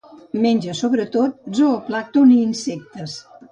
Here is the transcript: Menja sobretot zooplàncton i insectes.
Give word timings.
Menja 0.45 0.73
sobretot 0.79 1.37
zooplàncton 1.59 2.35
i 2.39 2.41
insectes. 2.49 3.17